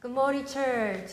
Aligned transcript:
Good 0.00 0.12
morning, 0.12 0.46
church. 0.46 1.10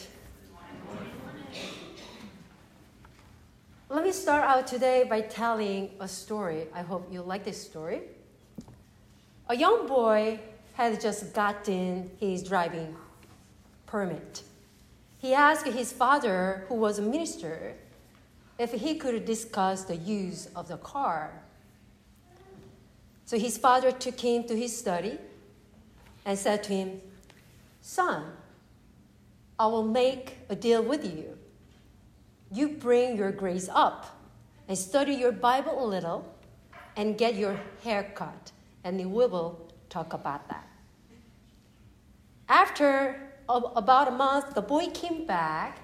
Let 3.89 4.01
me 4.05 4.13
start 4.13 4.45
out 4.45 4.65
today 4.65 5.03
by 5.03 5.19
telling 5.19 5.89
a 5.99 6.07
story. 6.07 6.67
I 6.73 6.83
hope 6.83 7.11
you 7.11 7.21
like 7.21 7.43
this 7.43 7.61
story. 7.61 8.03
A 9.49 9.57
young 9.57 9.87
boy 9.87 10.39
had 10.75 11.01
just 11.01 11.33
gotten 11.33 12.11
his 12.17 12.43
driving 12.43 12.95
permit. 13.87 14.43
He 15.19 15.33
asked 15.33 15.67
his 15.67 15.91
father, 15.91 16.63
who 16.69 16.75
was 16.75 16.97
a 16.97 17.01
minister, 17.01 17.73
if 18.57 18.71
he 18.71 18.95
could 18.95 19.25
discuss 19.25 19.83
the 19.83 19.97
use 19.97 20.47
of 20.55 20.69
the 20.69 20.77
car. 20.77 21.41
So 23.25 23.37
his 23.37 23.57
father 23.57 23.91
took 23.91 24.17
him 24.17 24.45
to 24.45 24.55
his 24.55 24.79
study 24.79 25.17
and 26.23 26.39
said 26.39 26.63
to 26.63 26.71
him, 26.71 27.01
Son, 27.81 28.31
I 29.59 29.65
will 29.67 29.83
make 29.83 30.37
a 30.49 30.55
deal 30.55 30.83
with 30.83 31.03
you. 31.03 31.37
You 32.51 32.69
bring 32.69 33.17
your 33.17 33.31
grades 33.31 33.69
up 33.69 34.21
and 34.67 34.77
study 34.77 35.13
your 35.13 35.31
Bible 35.31 35.83
a 35.83 35.87
little 35.87 36.33
and 36.95 37.17
get 37.17 37.35
your 37.35 37.59
hair 37.83 38.11
cut, 38.15 38.51
and 38.83 38.97
we 38.97 39.05
will 39.05 39.71
talk 39.89 40.13
about 40.13 40.47
that. 40.49 40.67
After 42.49 43.19
about 43.49 44.07
a 44.07 44.11
month, 44.11 44.53
the 44.53 44.61
boy 44.61 44.87
came 44.87 45.25
back 45.25 45.79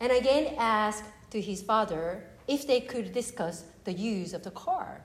and 0.00 0.12
again 0.12 0.54
asked 0.58 1.04
to 1.30 1.40
his 1.40 1.62
father 1.62 2.24
if 2.46 2.66
they 2.66 2.80
could 2.80 3.12
discuss 3.12 3.64
the 3.84 3.92
use 3.92 4.32
of 4.32 4.42
the 4.42 4.50
car. 4.50 5.04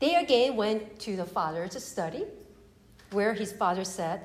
They 0.00 0.14
again 0.14 0.56
went 0.56 0.98
to 1.00 1.16
the 1.16 1.24
father's 1.24 1.82
study, 1.82 2.24
where 3.10 3.34
his 3.34 3.52
father 3.52 3.84
said, 3.84 4.20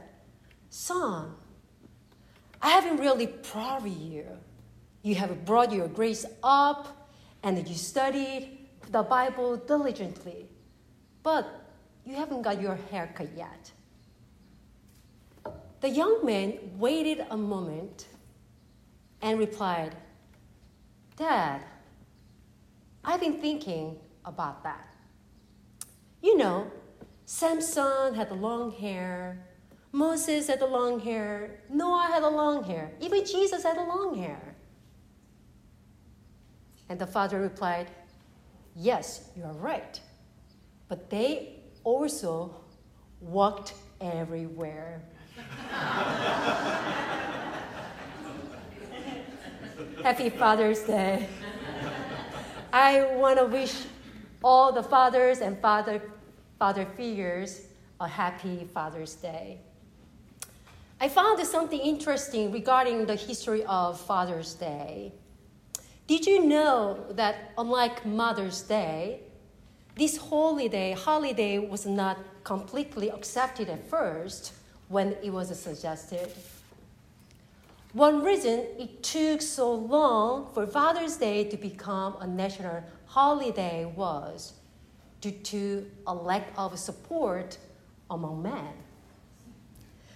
Son, 0.69 1.35
I 2.63 2.69
haven't 2.69 2.97
really 2.97 3.27
proud 3.27 3.85
of 3.85 3.87
you. 3.87 4.25
You 5.01 5.15
have 5.15 5.43
brought 5.43 5.73
your 5.73 5.89
grades 5.89 6.25
up 6.41 7.09
and 7.43 7.67
you 7.67 7.75
studied 7.75 8.69
the 8.89 9.03
Bible 9.03 9.57
diligently, 9.57 10.47
but 11.23 11.45
you 12.05 12.15
haven't 12.15 12.41
got 12.41 12.61
your 12.61 12.79
haircut 12.89 13.27
yet. 13.35 13.71
The 15.81 15.89
young 15.89 16.25
man 16.25 16.57
waited 16.77 17.25
a 17.29 17.35
moment 17.35 18.07
and 19.21 19.37
replied, 19.37 19.97
Dad, 21.17 21.61
I've 23.03 23.19
been 23.19 23.41
thinking 23.41 23.97
about 24.23 24.63
that. 24.63 24.95
You 26.21 26.37
know, 26.37 26.71
Samson 27.25 28.15
had 28.15 28.29
the 28.29 28.35
long 28.35 28.71
hair, 28.71 29.45
Moses 29.93 30.47
had 30.47 30.59
long 30.61 30.99
hair, 30.99 31.61
Noah 31.69 32.09
had 32.11 32.23
a 32.23 32.27
long 32.27 32.63
hair, 32.63 32.91
even 32.99 33.23
Jesus 33.23 33.61
had 33.61 33.77
a 33.77 33.83
long 33.83 34.17
hair. 34.17 34.55
And 36.89 36.97
the 36.99 37.05
father 37.05 37.39
replied, 37.39 37.91
Yes, 38.75 39.29
you 39.37 39.43
are 39.43 39.53
right. 39.53 40.01
But 40.87 41.11
they 41.11 41.59
also 41.83 42.55
walked 43.21 43.75
everywhere. 44.01 45.03
Happy 50.03 50.31
Father's 50.31 50.81
Day. 50.81 51.29
I 52.73 53.05
want 53.15 53.37
to 53.37 53.45
wish 53.45 53.83
all 54.43 54.71
the 54.71 54.81
fathers 54.81 55.41
and 55.41 55.59
father, 55.59 56.01
father 56.57 56.87
figures 56.97 57.67
a 57.99 58.07
happy 58.07 58.67
Father's 58.73 59.13
Day. 59.13 59.59
I 61.03 61.09
found 61.09 61.37
something 61.45 61.81
interesting 61.81 62.53
regarding 62.53 63.05
the 63.05 63.17
history 63.17 63.65
of 63.65 63.99
Father's 63.99 64.53
Day. 64.53 65.11
Did 66.07 66.25
you 66.25 66.45
know 66.45 67.07
that 67.09 67.51
unlike 67.57 68.05
Mother's 68.05 68.61
Day, 68.61 69.19
this 69.97 70.15
holiday, 70.15 70.93
holiday 70.93 71.59
was 71.59 71.85
not 71.85 72.19
completely 72.45 73.09
accepted 73.09 73.67
at 73.67 73.85
first 73.89 74.53
when 74.87 75.17
it 75.21 75.29
was 75.31 75.49
suggested? 75.59 76.31
One 77.91 78.23
reason 78.23 78.65
it 78.79 79.03
took 79.03 79.41
so 79.41 79.73
long 79.73 80.53
for 80.53 80.65
Father's 80.65 81.17
Day 81.17 81.43
to 81.49 81.57
become 81.57 82.15
a 82.21 82.27
national 82.27 82.81
holiday 83.07 83.83
was 83.83 84.53
due 85.19 85.31
to 85.31 85.85
a 86.07 86.15
lack 86.15 86.53
of 86.55 86.79
support 86.79 87.57
among 88.09 88.41
men. 88.41 88.73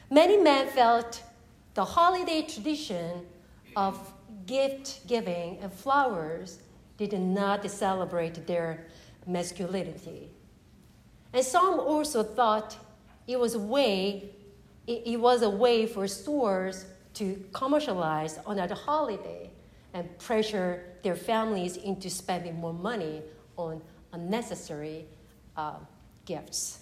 Many 0.10 0.38
men 0.38 0.68
felt 0.68 1.22
the 1.74 1.84
holiday 1.84 2.42
tradition 2.42 3.26
of 3.76 4.14
gift 4.46 5.06
giving 5.06 5.60
and 5.60 5.72
flowers 5.72 6.60
did 6.98 7.14
not 7.14 7.70
celebrate 7.70 8.48
their 8.48 8.88
masculinity. 9.26 10.30
And 11.34 11.46
some 11.46 11.80
also 11.80 12.24
thought 12.24 12.78
it 13.28 13.38
was 13.38 13.56
a 13.56 13.60
way, 13.60 14.30
it, 14.88 15.20
was 15.20 15.42
a 15.42 15.50
way 15.50 15.86
for 15.86 16.08
stores 16.08 16.86
to 17.16 17.44
commercialize 17.52 18.40
on 18.46 18.56
that 18.56 18.72
holiday 18.72 19.52
and 19.94 20.18
pressure 20.20 20.86
their 21.04 21.16
families 21.16 21.76
into 21.76 22.10
spending 22.10 22.56
more 22.56 22.74
money 22.74 23.22
on 23.58 23.82
unnecessary 24.14 25.06
uh, 25.58 25.76
gifts. 26.26 26.80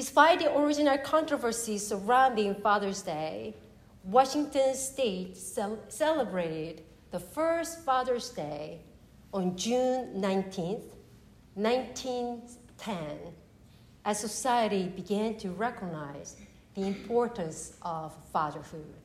Despite 0.00 0.38
the 0.38 0.56
original 0.58 0.96
controversy 0.96 1.76
surrounding 1.76 2.54
Father's 2.54 3.02
Day, 3.02 3.54
Washington 4.02 4.74
state 4.74 5.36
cel- 5.36 5.78
celebrated 5.88 6.80
the 7.10 7.20
first 7.20 7.84
Father's 7.84 8.30
Day 8.30 8.80
on 9.34 9.58
June 9.58 10.18
19, 10.18 10.80
1910, 11.52 12.96
as 14.06 14.18
society 14.18 14.84
began 14.88 15.34
to 15.36 15.50
recognize 15.50 16.36
the 16.74 16.86
importance 16.86 17.74
of 17.82 18.16
fatherhood. 18.32 19.02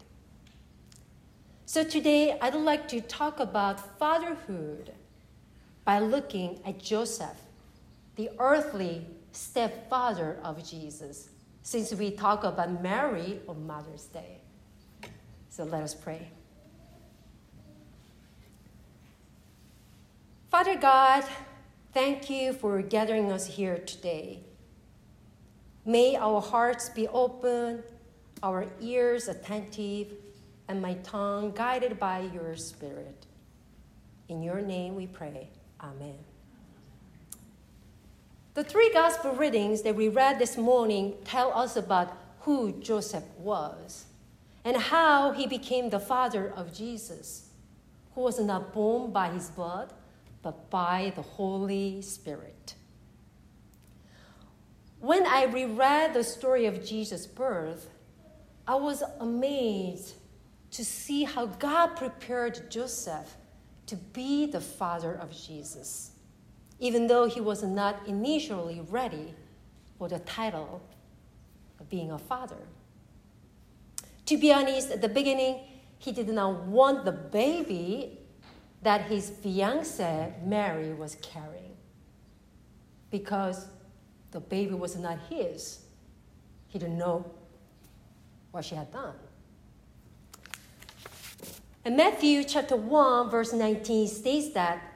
So 1.65 1.83
today, 1.83 2.39
I'd 2.39 2.55
like 2.55 2.87
to 2.87 3.01
talk 3.01 3.41
about 3.41 3.99
fatherhood 3.99 4.93
by 5.83 5.99
looking 5.99 6.61
at 6.65 6.79
Joseph, 6.79 7.41
the 8.15 8.29
earthly 8.39 9.05
stepfather 9.35 10.39
of 10.43 10.67
Jesus, 10.67 11.29
since 11.61 11.93
we 11.93 12.11
talk 12.11 12.43
about 12.43 12.81
Mary 12.81 13.39
on 13.47 13.67
Mother's 13.67 14.05
Day. 14.05 14.39
So 15.49 15.63
let 15.63 15.83
us 15.83 15.93
pray. 15.93 16.29
Father 20.49 20.77
God, 20.77 21.25
thank 21.93 22.29
you 22.29 22.53
for 22.53 22.81
gathering 22.81 23.31
us 23.31 23.45
here 23.45 23.77
today. 23.79 24.39
May 25.85 26.15
our 26.15 26.41
hearts 26.41 26.89
be 26.89 27.07
open, 27.09 27.83
our 28.41 28.67
ears 28.79 29.27
attentive, 29.27 30.07
and 30.67 30.81
my 30.81 30.93
tongue 30.95 31.51
guided 31.51 31.99
by 31.99 32.29
your 32.33 32.55
Spirit. 32.55 33.25
In 34.29 34.41
your 34.41 34.61
name 34.61 34.95
we 34.95 35.07
pray. 35.07 35.49
Amen. 35.81 36.34
The 38.55 38.63
three 38.63 38.89
gospel 38.93 39.33
readings 39.33 39.81
that 39.81 39.97
we 39.97 40.07
read 40.07 40.39
this 40.39 40.55
morning 40.55 41.15
tell 41.25 41.51
us 41.51 41.75
about 41.75 42.15
who 42.39 42.71
Joseph 42.79 43.25
was 43.37 44.05
and 44.63 44.77
how 44.77 45.33
he 45.33 45.45
became 45.45 45.89
the 45.89 45.99
father 45.99 46.53
of 46.55 46.73
Jesus, 46.73 47.49
who 48.13 48.21
was 48.21 48.39
not 48.39 48.71
born 48.71 49.11
by 49.11 49.27
his 49.27 49.49
blood, 49.49 49.91
but 50.41 50.69
by 50.69 51.11
the 51.17 51.21
Holy 51.21 52.01
Spirit. 52.01 52.75
When 55.01 55.27
I 55.27 55.43
reread 55.43 56.13
the 56.13 56.23
story 56.23 56.65
of 56.65 56.85
Jesus' 56.85 57.27
birth, 57.27 57.89
I 58.65 58.75
was 58.75 59.03
amazed 59.19 60.15
to 60.71 60.85
see 60.85 61.25
how 61.25 61.47
God 61.47 61.97
prepared 61.97 62.71
Joseph 62.71 63.35
to 63.87 63.97
be 63.97 64.45
the 64.45 64.61
father 64.61 65.13
of 65.13 65.31
Jesus, 65.31 66.11
even 66.79 67.07
though 67.07 67.27
he 67.27 67.39
was 67.39 67.63
not 67.63 68.05
initially 68.07 68.81
ready 68.89 69.33
for 69.97 70.09
the 70.09 70.19
title 70.19 70.81
of 71.79 71.89
being 71.89 72.11
a 72.11 72.17
father. 72.17 72.67
To 74.25 74.37
be 74.37 74.51
honest, 74.51 74.91
at 74.91 75.01
the 75.01 75.09
beginning, 75.09 75.59
he 75.99 76.11
did 76.11 76.27
not 76.29 76.63
want 76.63 77.05
the 77.05 77.11
baby 77.11 78.19
that 78.81 79.01
his 79.01 79.29
fiancee 79.29 80.33
Mary 80.43 80.93
was 80.93 81.15
carrying 81.21 81.75
because 83.09 83.67
the 84.31 84.39
baby 84.39 84.73
was 84.73 84.95
not 84.95 85.17
his. 85.29 85.79
He 86.67 86.79
didn't 86.79 86.97
know 86.97 87.25
what 88.51 88.65
she 88.65 88.75
had 88.75 88.91
done. 88.91 89.15
And 91.85 91.95
Matthew 91.95 92.43
chapter 92.43 92.75
1, 92.75 93.29
verse 93.29 93.53
19 93.53 94.07
states 94.07 94.49
that 94.53 94.94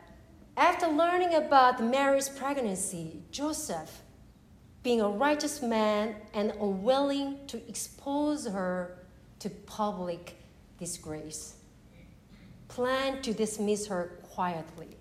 after 0.60 0.88
learning 0.88 1.34
about 1.36 1.82
Mary's 1.82 2.28
pregnancy, 2.28 3.24
Joseph, 3.32 4.02
being 4.84 5.00
a 5.00 5.08
righteous 5.08 5.62
man 5.62 6.16
and 6.34 6.52
unwilling 6.60 7.38
to 7.48 7.58
expose 7.70 8.46
her 8.46 8.98
to 9.40 9.50
public 9.50 10.36
disgrace, 10.78 11.56
planned 12.68 13.24
to 13.24 13.34
dismiss 13.34 13.88
her 13.88 14.20
quietly. 14.22 14.98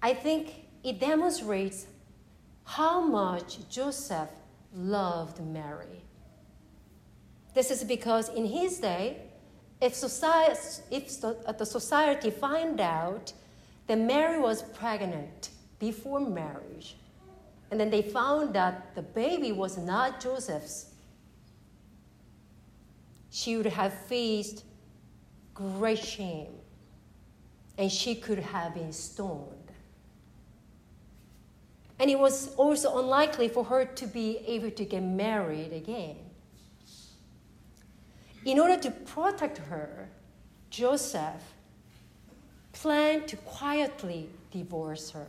I 0.00 0.14
think 0.14 0.66
it 0.84 1.00
demonstrates 1.00 1.86
how 2.64 3.00
much 3.00 3.68
Joseph 3.68 4.30
loved 4.72 5.40
Mary. 5.42 6.04
This 7.52 7.72
is 7.72 7.82
because 7.82 8.28
in 8.28 8.46
his 8.46 8.78
day, 8.78 9.22
if, 9.80 9.94
society, 9.94 10.60
if 10.92 11.24
uh, 11.24 11.52
the 11.52 11.66
society 11.66 12.30
find 12.30 12.80
out 12.80 13.32
that 13.90 13.98
Mary 13.98 14.38
was 14.38 14.62
pregnant 14.62 15.50
before 15.80 16.20
marriage, 16.20 16.96
and 17.72 17.80
then 17.80 17.90
they 17.90 18.02
found 18.02 18.54
that 18.54 18.94
the 18.94 19.02
baby 19.02 19.50
was 19.50 19.76
not 19.76 20.20
Joseph's, 20.20 20.92
she 23.30 23.56
would 23.56 23.66
have 23.66 23.92
faced 23.92 24.62
great 25.54 25.98
shame 25.98 26.52
and 27.78 27.90
she 27.90 28.14
could 28.14 28.38
have 28.38 28.74
been 28.74 28.92
stoned. 28.92 29.72
And 31.98 32.08
it 32.08 32.18
was 32.18 32.54
also 32.54 32.96
unlikely 33.00 33.48
for 33.48 33.64
her 33.64 33.84
to 33.84 34.06
be 34.06 34.38
able 34.46 34.70
to 34.70 34.84
get 34.84 35.02
married 35.02 35.72
again. 35.72 36.18
In 38.44 38.60
order 38.60 38.80
to 38.82 38.90
protect 38.92 39.58
her, 39.58 40.10
Joseph 40.70 41.42
planned 42.80 43.28
to 43.28 43.36
quietly 43.36 44.30
divorce 44.50 45.10
her. 45.10 45.26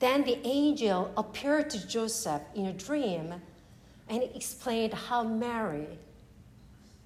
Then 0.00 0.24
the 0.24 0.44
angel 0.44 1.12
appeared 1.16 1.70
to 1.70 1.86
Joseph 1.86 2.42
in 2.56 2.66
a 2.66 2.72
dream 2.72 3.34
and 4.08 4.22
explained 4.34 4.94
how 4.94 5.22
Mary 5.22 5.86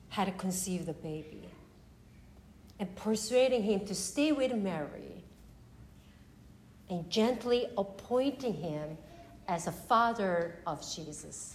had 0.08 0.38
conceived 0.38 0.86
the 0.86 0.94
baby 0.94 1.48
and 2.78 2.94
persuading 2.96 3.62
him 3.64 3.84
to 3.86 3.94
stay 3.94 4.32
with 4.32 4.54
Mary 4.54 5.22
and 6.88 7.10
gently 7.10 7.66
appointing 7.76 8.54
him 8.54 8.96
as 9.46 9.66
a 9.66 9.72
father 9.72 10.58
of 10.66 10.80
Jesus. 10.94 11.54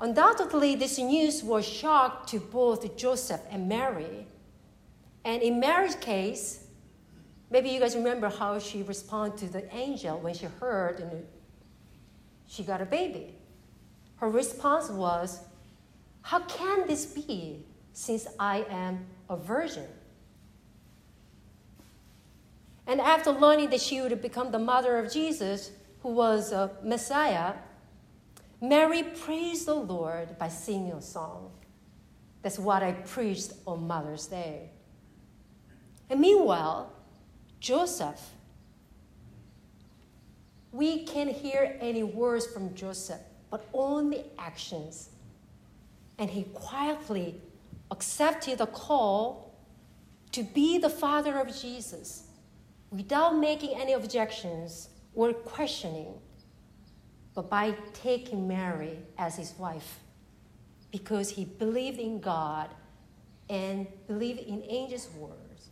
Undoubtedly, 0.00 0.74
this 0.74 0.98
news 0.98 1.42
was 1.42 1.66
shock 1.66 2.26
to 2.26 2.40
both 2.40 2.96
Joseph 2.96 3.40
and 3.50 3.68
Mary. 3.68 4.26
And 5.24 5.42
in 5.42 5.60
Mary's 5.60 5.94
case, 5.94 6.66
maybe 7.50 7.70
you 7.70 7.80
guys 7.80 7.94
remember 7.94 8.28
how 8.28 8.58
she 8.58 8.82
responded 8.82 9.38
to 9.38 9.52
the 9.52 9.74
angel 9.74 10.18
when 10.18 10.34
she 10.34 10.46
heard 10.46 11.00
and 11.00 11.24
she 12.46 12.62
got 12.62 12.80
a 12.80 12.84
baby. 12.84 13.34
Her 14.16 14.28
response 14.28 14.90
was, 14.90 15.40
How 16.22 16.40
can 16.40 16.86
this 16.86 17.06
be 17.06 17.64
since 17.92 18.26
I 18.38 18.66
am 18.68 19.06
a 19.30 19.36
virgin? 19.36 19.86
And 22.86 23.00
after 23.00 23.30
learning 23.30 23.70
that 23.70 23.80
she 23.80 24.00
would 24.00 24.20
become 24.20 24.50
the 24.50 24.58
mother 24.58 24.98
of 24.98 25.10
Jesus, 25.10 25.70
who 26.02 26.10
was 26.10 26.52
a 26.52 26.70
Messiah, 26.82 27.54
Mary 28.68 29.02
praised 29.02 29.66
the 29.66 29.74
Lord 29.74 30.38
by 30.38 30.48
singing 30.48 30.92
a 30.92 31.02
song. 31.02 31.50
That's 32.42 32.58
what 32.58 32.82
I 32.82 32.92
preached 32.92 33.52
on 33.66 33.86
Mother's 33.86 34.26
Day. 34.26 34.70
And 36.08 36.20
meanwhile, 36.20 36.92
Joseph, 37.60 38.20
we 40.72 41.04
can't 41.04 41.30
hear 41.30 41.76
any 41.80 42.02
words 42.02 42.46
from 42.46 42.74
Joseph 42.74 43.20
but 43.50 43.68
only 43.72 44.24
actions. 44.36 45.10
And 46.18 46.28
he 46.28 46.42
quietly 46.54 47.40
accepted 47.90 48.58
the 48.58 48.66
call 48.66 49.54
to 50.32 50.42
be 50.42 50.78
the 50.78 50.90
father 50.90 51.38
of 51.38 51.56
Jesus 51.56 52.24
without 52.90 53.36
making 53.36 53.80
any 53.80 53.92
objections 53.92 54.88
or 55.14 55.32
questioning, 55.32 56.14
but 57.34 57.50
by 57.50 57.74
taking 57.92 58.46
Mary 58.46 58.98
as 59.18 59.36
his 59.36 59.54
wife 59.58 60.00
because 60.92 61.30
he 61.30 61.44
believed 61.44 61.98
in 61.98 62.20
God 62.20 62.70
and 63.50 63.86
believed 64.06 64.40
in 64.40 64.62
angels' 64.68 65.08
words, 65.18 65.68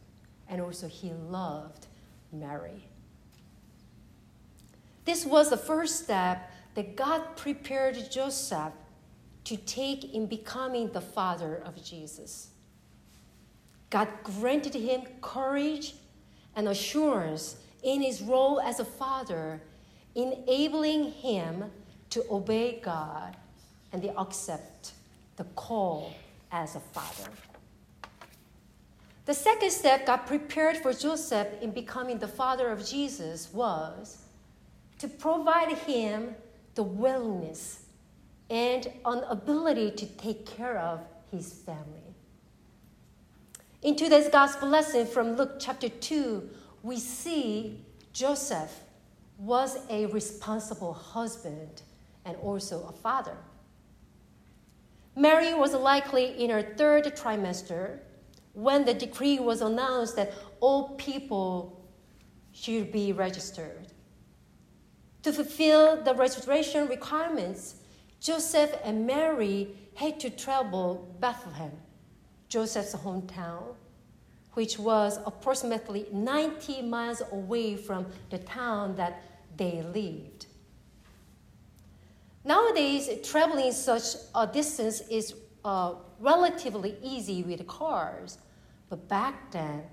and 0.48 0.60
also 0.60 0.88
he 0.88 1.12
loved 1.12 1.86
Mary. 2.32 2.88
This 5.04 5.24
was 5.24 5.50
the 5.50 5.56
first 5.56 6.04
step 6.04 6.50
that 6.74 6.96
God 6.96 7.36
prepared 7.36 8.10
Joseph 8.10 8.72
to 9.44 9.56
take 9.56 10.12
in 10.14 10.26
becoming 10.26 10.90
the 10.92 11.00
father 11.00 11.56
of 11.64 11.82
Jesus. 11.82 12.50
God 13.90 14.08
granted 14.22 14.74
him 14.74 15.02
courage 15.20 15.94
and 16.54 16.68
assurance 16.68 17.56
in 17.82 18.00
his 18.00 18.22
role 18.22 18.60
as 18.60 18.80
a 18.80 18.84
father, 18.84 19.60
enabling 20.14 21.12
him 21.12 21.64
to 22.10 22.24
obey 22.30 22.80
God 22.82 23.36
and 23.92 24.02
to 24.02 24.18
accept 24.18 24.92
the 25.36 25.44
call 25.44 26.14
as 26.50 26.76
a 26.76 26.80
father. 26.80 27.30
The 29.24 29.34
second 29.34 29.70
step 29.70 30.06
God 30.06 30.18
prepared 30.26 30.78
for 30.78 30.92
Joseph 30.92 31.48
in 31.60 31.70
becoming 31.70 32.18
the 32.18 32.28
father 32.28 32.70
of 32.70 32.86
Jesus 32.86 33.52
was 33.52 34.18
to 34.98 35.08
provide 35.08 35.72
him 35.72 36.34
the 36.74 36.82
willingness 36.82 37.84
and 38.50 38.86
an 39.06 39.24
ability 39.28 39.92
to 39.92 40.06
take 40.06 40.44
care 40.44 40.78
of 40.78 41.00
his 41.30 41.52
family. 41.52 42.14
In 43.82 43.96
today's 43.96 44.28
gospel 44.28 44.68
lesson 44.68 45.06
from 45.06 45.36
Luke 45.36 45.56
chapter 45.58 45.88
2, 45.88 46.48
we 46.82 46.98
see 46.98 47.84
Joseph 48.12 48.72
was 49.38 49.78
a 49.90 50.06
responsible 50.06 50.92
husband 50.92 51.82
and 52.24 52.36
also 52.36 52.86
a 52.88 52.92
father. 52.92 53.36
Mary 55.16 55.52
was 55.52 55.74
likely 55.74 56.42
in 56.42 56.50
her 56.50 56.62
third 56.62 57.04
trimester 57.16 57.98
when 58.54 58.84
the 58.84 58.94
decree 58.94 59.38
was 59.38 59.60
announced 59.60 60.16
that 60.16 60.32
all 60.60 60.90
people 60.90 61.82
should 62.52 62.92
be 62.92 63.12
registered. 63.12 63.88
To 65.22 65.32
fulfill 65.32 66.02
the 66.02 66.14
registration 66.14 66.88
requirements, 66.88 67.76
Joseph 68.20 68.74
and 68.84 69.06
Mary 69.06 69.68
had 69.94 70.18
to 70.20 70.30
travel 70.30 71.16
Bethlehem, 71.20 71.72
Joseph's 72.48 72.94
hometown, 72.94 73.74
which 74.54 74.78
was 74.78 75.18
approximately 75.26 76.06
90 76.12 76.82
miles 76.82 77.22
away 77.32 77.76
from 77.76 78.06
the 78.30 78.38
town 78.38 78.96
that 78.96 79.22
they 79.56 79.82
lived. 79.82 80.46
Nowadays, 82.44 83.08
traveling 83.22 83.72
such 83.72 84.16
a 84.34 84.46
distance 84.46 85.00
is 85.08 85.34
uh, 85.64 85.94
relatively 86.18 86.96
easy 87.02 87.42
with 87.42 87.66
cars, 87.66 88.38
but 88.88 89.08
back 89.08 89.50
then, 89.52 89.84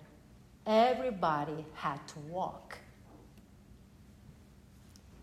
everybody 0.66 1.66
had 1.74 2.06
to 2.08 2.20
walk. 2.20 2.78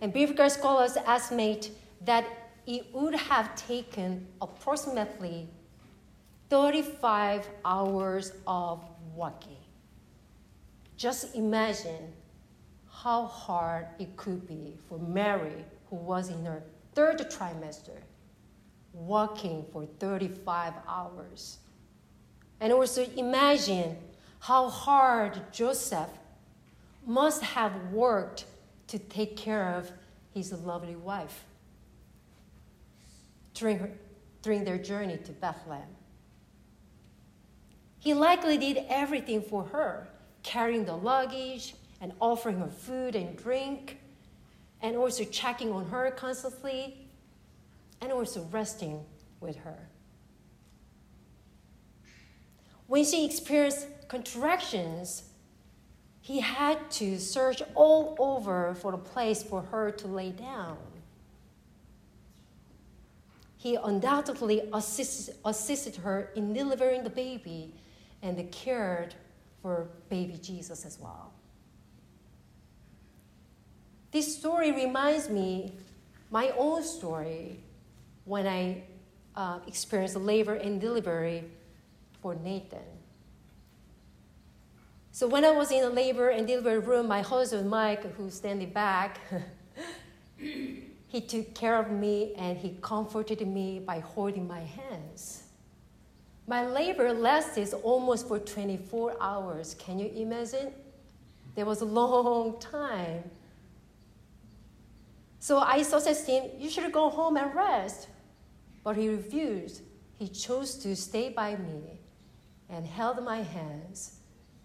And 0.01 0.13
biblical 0.13 0.49
scholars 0.51 0.97
estimate 1.07 1.71
that 2.05 2.27
it 2.67 2.87
would 2.93 3.15
have 3.15 3.55
taken 3.57 4.27
approximately 4.41 5.49
35 6.49 7.49
hours 7.65 8.33
of 8.47 8.85
walking. 9.15 9.57
Just 10.97 11.35
imagine 11.35 12.13
how 12.91 13.27
hard 13.27 13.87
it 13.99 14.17
could 14.17 14.47
be 14.47 14.79
for 14.89 14.99
Mary, 14.99 15.65
who 15.91 15.97
was 15.97 16.31
in 16.31 16.45
her 16.45 16.63
third 16.95 17.19
trimester, 17.31 18.01
walking 18.93 19.65
for 19.73 19.87
35 19.99 20.73
hours. 20.89 21.59
And 22.61 22.73
also 22.73 23.05
imagine 23.17 23.97
how 24.41 24.69
hard 24.69 25.53
Joseph 25.53 26.09
must 27.05 27.43
have 27.43 27.93
worked 27.93 28.47
to 28.89 28.99
take 28.99 29.37
care 29.37 29.75
of 29.75 29.91
his 30.33 30.53
lovely 30.53 30.97
wife 30.97 31.45
during, 33.55 33.79
her, 33.79 33.91
during 34.43 34.65
their 34.65 34.79
journey 34.79 35.19
to 35.19 35.33
Bethlehem. 35.33 35.96
He 38.07 38.15
likely 38.15 38.57
did 38.57 38.85
everything 38.89 39.43
for 39.43 39.65
her, 39.65 40.07
carrying 40.45 40.85
the 40.85 40.95
luggage 40.95 41.75
and 42.01 42.13
offering 42.21 42.57
her 42.61 42.69
food 42.69 43.17
and 43.17 43.37
drink, 43.37 43.99
and 44.81 44.97
also 44.97 45.25
checking 45.25 45.73
on 45.73 45.87
her 45.89 46.13
constantly, 46.13 47.09
and 48.01 48.13
also 48.13 48.45
resting 48.53 49.05
with 49.41 49.57
her. 49.57 49.89
When 52.87 53.05
she 53.05 53.25
experienced 53.25 53.89
contractions, 54.07 55.25
he 56.21 56.39
had 56.39 56.89
to 56.93 57.19
search 57.19 57.61
all 57.75 58.15
over 58.21 58.77
for 58.77 58.95
a 58.95 58.99
place 58.99 59.43
for 59.43 59.63
her 59.63 59.91
to 59.91 60.07
lay 60.07 60.31
down. 60.31 60.79
he 63.57 63.75
undoubtedly 63.75 64.63
assisted, 64.73 65.35
assisted 65.45 65.97
her 65.97 66.31
in 66.37 66.53
delivering 66.53 67.03
the 67.03 67.11
baby 67.11 67.73
and 68.27 68.37
the 68.37 68.45
cared 68.45 69.15
for 69.63 69.89
baby 70.09 70.37
Jesus 70.43 70.85
as 70.85 70.99
well. 70.99 71.33
This 74.11 74.37
story 74.37 74.73
reminds 74.73 75.31
me 75.31 75.73
my 76.31 76.53
own 76.59 76.83
story 76.83 77.61
when 78.25 78.47
I 78.47 78.83
uh, 79.37 79.61
experienced 79.69 80.17
labor 80.17 80.55
and 80.55 80.81
delivery 80.81 81.45
for 82.21 82.35
Nathan. 82.35 82.89
So 85.13 85.29
when 85.29 85.45
I 85.45 85.53
was 85.53 85.71
in 85.71 85.83
the 85.83 85.91
labor 85.91 86.31
and 86.31 86.47
delivery 86.47 86.81
room, 86.81 87.07
my 87.07 87.23
husband 87.23 87.71
Mike, 87.71 88.13
who's 88.17 88.35
standing 88.35 88.71
back, 88.71 89.21
he 90.37 91.21
took 91.21 91.55
care 91.55 91.77
of 91.77 91.91
me 91.93 92.35
and 92.37 92.59
he 92.59 92.77
comforted 92.83 93.47
me 93.47 93.79
by 93.79 94.01
holding 94.01 94.49
my 94.49 94.61
hands. 94.61 95.46
My 96.47 96.65
labor 96.65 97.13
lasted 97.13 97.73
almost 97.83 98.29
for 98.29 98.39
24 98.39 99.17
hours. 99.21 99.75
Can 99.75 99.99
you 99.99 100.11
imagine? 100.15 100.73
There 101.55 101.67
was 101.67 101.81
a 101.81 101.85
long 101.85 102.59
time. 102.61 103.25
So 105.41 105.59
I 105.59 105.83
suggested 105.83 106.31
him, 106.31 106.51
you 106.59 106.71
should 106.71 106.91
go 106.93 107.09
home 107.09 107.37
and 107.37 107.55
rest. 107.55 108.09
But 108.85 108.97
he 108.97 109.09
refused. 109.09 109.83
He 110.19 110.29
chose 110.29 110.77
to 110.77 110.95
stay 110.95 111.31
by 111.31 111.57
me 111.57 111.99
and 112.69 112.87
held 112.87 113.23
my 113.25 113.43
hands 113.43 114.21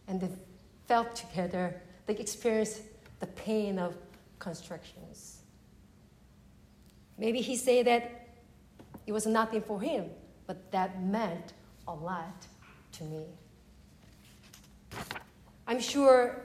and 0.08 0.22
they 0.22 0.30
felt 0.88 1.16
together. 1.16 1.82
They 2.06 2.16
experienced 2.16 2.82
the 3.20 3.28
pain 3.28 3.80
of 3.80 3.96
constructions. 4.40 5.42
Maybe 7.18 7.42
he 7.42 7.56
said 7.56 7.88
that 7.88 8.28
it 9.08 9.12
was 9.12 9.26
nothing 9.26 9.62
for 9.62 9.80
him, 9.80 10.06
but 10.48 10.72
that 10.72 11.02
meant 11.02 11.54
a 11.88 11.94
lot 11.94 12.46
to 12.94 13.04
me. 13.04 13.26
I'm 15.68 15.80
sure 15.80 16.42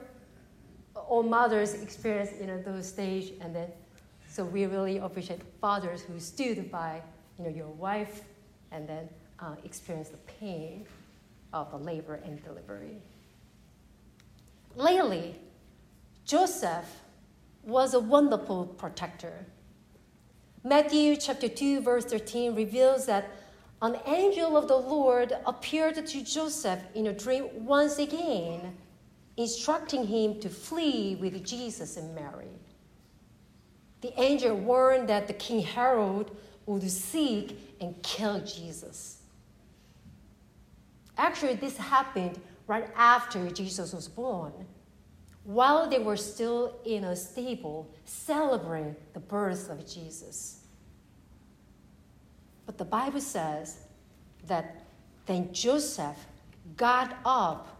all 0.95 1.23
mothers 1.23 1.73
experience 1.73 2.31
you 2.39 2.47
know 2.47 2.61
those 2.61 2.87
stage, 2.87 3.33
and 3.41 3.55
then 3.55 3.69
so 4.27 4.43
we 4.43 4.65
really 4.65 4.97
appreciate 4.97 5.41
fathers 5.61 6.01
who 6.01 6.19
stood 6.19 6.71
by 6.71 7.01
you 7.37 7.45
know 7.45 7.49
your 7.49 7.67
wife, 7.67 8.21
and 8.71 8.87
then 8.87 9.09
uh, 9.39 9.55
experience 9.63 10.09
the 10.09 10.17
pain 10.39 10.85
of 11.53 11.71
the 11.71 11.77
labor 11.77 12.19
and 12.23 12.43
delivery. 12.43 12.97
Lately, 14.75 15.35
Joseph 16.25 17.01
was 17.63 17.93
a 17.93 17.99
wonderful 17.99 18.65
protector. 18.65 19.45
Matthew 20.63 21.15
chapter 21.15 21.47
2, 21.47 21.81
verse 21.81 22.05
13 22.05 22.55
reveals 22.55 23.05
that 23.05 23.31
an 23.81 23.97
angel 24.07 24.57
of 24.57 24.67
the 24.67 24.77
Lord 24.77 25.33
appeared 25.45 26.05
to 26.07 26.23
Joseph 26.23 26.79
in 26.95 27.07
a 27.07 27.13
dream 27.13 27.47
once 27.53 27.99
again, 27.99 28.75
instructing 29.37 30.05
him 30.05 30.39
to 30.39 30.49
flee 30.49 31.15
with 31.15 31.45
Jesus 31.45 31.97
and 31.97 32.15
Mary. 32.15 32.47
The 34.01 34.19
angel 34.19 34.55
warned 34.55 35.09
that 35.09 35.27
the 35.27 35.33
King 35.33 35.61
Herod 35.61 36.31
would 36.65 36.89
seek 36.89 37.59
and 37.79 38.01
kill 38.01 38.39
Jesus. 38.41 39.19
Actually, 41.17 41.55
this 41.55 41.77
happened 41.77 42.39
right 42.67 42.89
after 42.95 43.49
Jesus 43.49 43.93
was 43.93 44.07
born 44.07 44.53
while 45.47 45.89
they 45.89 45.99
were 45.99 46.17
still 46.17 46.75
in 46.83 47.05
a 47.05 47.15
stable 47.15 47.89
celebrating 48.03 48.95
the 49.13 49.19
birth 49.19 49.69
of 49.69 49.87
Jesus. 49.87 50.66
But 52.67 52.77
the 52.77 52.85
Bible 52.85 53.21
says 53.21 53.77
that 54.45 54.85
then 55.25 55.51
Joseph 55.51 56.17
got 56.75 57.17
up, 57.25 57.79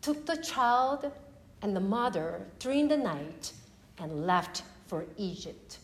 took 0.00 0.24
the 0.24 0.36
child 0.36 1.12
and 1.60 1.76
the 1.76 1.80
mother 1.80 2.46
during 2.58 2.88
the 2.88 2.96
night, 2.96 3.52
and 3.98 4.26
left 4.26 4.62
for 4.86 5.04
Egypt. 5.18 5.78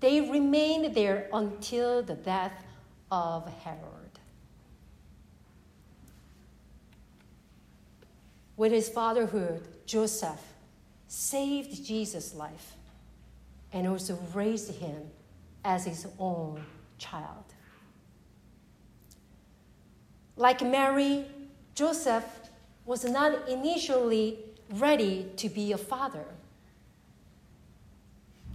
They 0.00 0.30
remained 0.30 0.94
there 0.94 1.28
until 1.32 2.02
the 2.02 2.14
death 2.14 2.64
of 3.10 3.46
Herod. 3.62 3.80
With 8.56 8.72
his 8.72 8.88
fatherhood, 8.88 9.68
Joseph 9.84 10.40
saved 11.08 11.84
Jesus' 11.84 12.34
life 12.34 12.74
and 13.72 13.86
also 13.86 14.18
raised 14.32 14.72
him 14.76 15.10
as 15.64 15.84
his 15.84 16.06
own 16.18 16.64
child. 16.96 17.45
Like 20.36 20.60
Mary, 20.62 21.24
Joseph 21.74 22.24
was 22.84 23.04
not 23.04 23.48
initially 23.48 24.38
ready 24.70 25.30
to 25.36 25.48
be 25.48 25.72
a 25.72 25.78
father. 25.78 26.24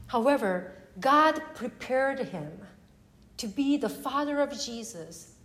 However, 0.07 0.73
God 0.99 1.41
prepared 1.55 2.19
him 2.19 2.51
to 3.37 3.47
be 3.47 3.77
the 3.77 3.89
father 3.89 4.39
of 4.41 4.51
Jesus 4.59 5.35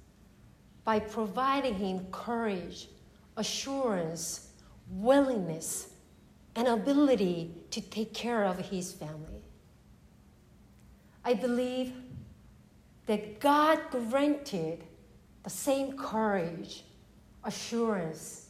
by 0.85 0.99
providing 0.99 1.75
him 1.75 2.07
courage, 2.11 2.89
assurance, 3.37 4.49
willingness 4.91 5.89
and 6.55 6.69
ability 6.69 7.55
to 7.71 7.81
take 7.81 8.15
care 8.15 8.45
of 8.45 8.59
his 8.59 8.93
family. 8.93 9.43
I 11.25 11.35
believe 11.35 11.93
that 13.07 13.41
God 13.41 13.81
granted 13.91 14.85
the 15.47 15.51
same 15.51 15.97
courage, 15.97 16.83
assurance, 17.45 18.49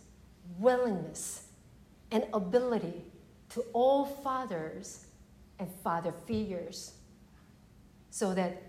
willingness, 0.58 1.48
and 2.10 2.24
ability 2.32 3.04
to 3.50 3.62
all 3.74 4.06
fathers 4.06 5.04
and 5.58 5.70
father 5.84 6.14
figures 6.26 6.94
so 8.08 8.32
that 8.32 8.62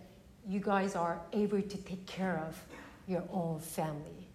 you 0.45 0.59
guys 0.59 0.93
are 0.93 1.21
able 1.31 1.61
to 1.61 1.77
take 1.77 2.05
care 2.05 2.45
of 2.45 2.61
your 3.07 3.23
own 3.31 3.61
family 3.61 4.27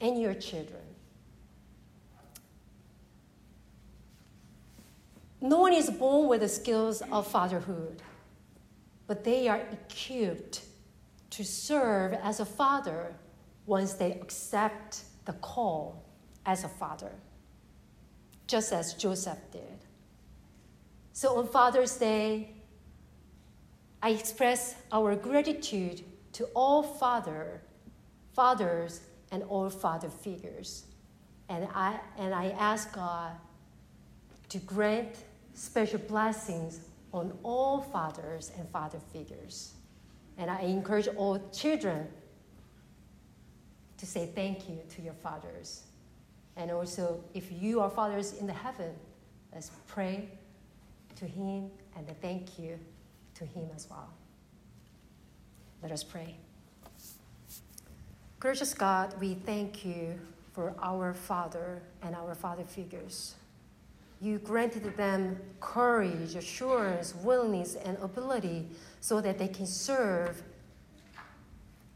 and 0.00 0.18
your 0.18 0.32
children. 0.32 0.80
No 5.42 5.58
one 5.58 5.74
is 5.74 5.90
born 5.90 6.26
with 6.26 6.40
the 6.40 6.48
skills 6.48 7.02
of 7.12 7.26
fatherhood, 7.26 8.00
but 9.06 9.24
they 9.24 9.46
are 9.46 9.60
equipped 9.60 10.62
to 11.32 11.44
serve 11.44 12.12
as 12.12 12.40
a 12.40 12.44
father 12.44 13.14
once 13.64 13.94
they 13.94 14.12
accept 14.12 15.00
the 15.24 15.32
call 15.34 16.04
as 16.44 16.62
a 16.62 16.68
father, 16.68 17.12
just 18.46 18.70
as 18.70 18.92
Joseph 18.94 19.38
did. 19.50 19.86
So 21.14 21.38
on 21.38 21.48
Father's 21.48 21.96
Day, 21.96 22.50
I 24.02 24.10
express 24.10 24.74
our 24.92 25.16
gratitude 25.16 26.02
to 26.32 26.44
all 26.54 26.82
father, 26.82 27.62
fathers 28.34 29.00
and 29.30 29.42
all 29.44 29.70
father 29.70 30.10
figures. 30.10 30.84
And 31.48 31.66
I, 31.74 31.98
and 32.18 32.34
I 32.34 32.50
ask 32.58 32.92
God 32.92 33.32
to 34.50 34.58
grant 34.58 35.24
special 35.54 35.98
blessings 35.98 36.80
on 37.14 37.32
all 37.42 37.80
fathers 37.80 38.52
and 38.58 38.68
father 38.68 38.98
figures. 39.14 39.74
And 40.38 40.50
I 40.50 40.60
encourage 40.60 41.08
all 41.08 41.38
children 41.50 42.08
to 43.98 44.06
say 44.06 44.30
thank 44.34 44.68
you 44.68 44.80
to 44.96 45.02
your 45.02 45.14
fathers. 45.14 45.84
And 46.56 46.70
also, 46.70 47.22
if 47.34 47.50
you 47.52 47.80
are 47.80 47.90
fathers 47.90 48.34
in 48.34 48.46
the 48.46 48.52
heaven, 48.52 48.92
let's 49.52 49.70
pray 49.86 50.28
to 51.16 51.24
him 51.24 51.70
and 51.96 52.06
thank 52.20 52.58
you 52.58 52.78
to 53.34 53.44
him 53.44 53.68
as 53.74 53.88
well. 53.88 54.10
Let 55.82 55.92
us 55.92 56.02
pray. 56.02 56.36
Gracious 58.40 58.74
God, 58.74 59.14
we 59.20 59.34
thank 59.34 59.84
you 59.84 60.18
for 60.52 60.74
our 60.82 61.14
father 61.14 61.82
and 62.02 62.14
our 62.14 62.34
father 62.34 62.64
figures 62.64 63.34
you 64.22 64.38
granted 64.38 64.96
them 64.96 65.36
courage, 65.58 66.36
assurance, 66.36 67.12
willingness, 67.24 67.74
and 67.74 67.98
ability 67.98 68.68
so 69.00 69.20
that 69.20 69.36
they 69.36 69.48
can 69.48 69.66
serve 69.66 70.40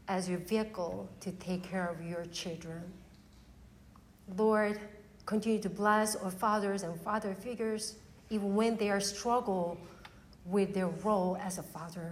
as 0.09 0.27
your 0.27 0.39
vehicle 0.39 1.07
to 1.21 1.31
take 1.33 1.63
care 1.63 1.87
of 1.87 2.05
your 2.05 2.25
children. 2.25 2.83
Lord, 4.35 4.77
continue 5.25 5.61
to 5.61 5.69
bless 5.69 6.17
our 6.17 6.29
fathers 6.29 6.83
and 6.83 6.99
father 6.99 7.33
figures 7.33 7.95
even 8.29 8.55
when 8.55 8.75
they 8.75 8.89
are 8.89 8.99
struggle 8.99 9.77
with 10.43 10.73
their 10.73 10.87
role 10.87 11.37
as 11.41 11.59
a 11.59 11.63
father. 11.63 12.11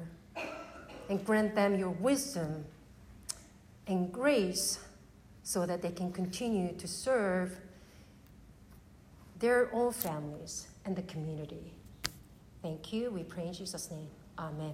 And 1.09 1.23
grant 1.25 1.55
them 1.55 1.77
your 1.77 1.89
wisdom 1.89 2.63
and 3.87 4.11
grace 4.13 4.79
so 5.43 5.65
that 5.65 5.81
they 5.81 5.91
can 5.91 6.11
continue 6.13 6.73
to 6.77 6.87
serve 6.87 7.57
their 9.45 9.69
own 9.73 9.93
families 9.93 10.65
and 10.85 10.95
the 10.95 11.03
community. 11.03 11.71
Thank 12.63 12.91
you. 12.91 13.11
We 13.11 13.21
pray 13.21 13.45
in 13.45 13.53
Jesus' 13.53 13.91
name. 13.91 14.07
Amen. 14.39 14.73